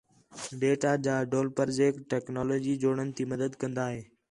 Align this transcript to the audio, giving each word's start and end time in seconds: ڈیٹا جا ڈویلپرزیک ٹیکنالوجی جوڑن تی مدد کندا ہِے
ڈیٹا 0.59 0.91
جا 1.05 1.15
ڈویلپرزیک 1.31 1.93
ٹیکنالوجی 2.11 2.75
جوڑن 2.81 3.07
تی 3.15 3.23
مدد 3.31 3.51
کندا 3.61 3.85
ہِے 3.93 4.01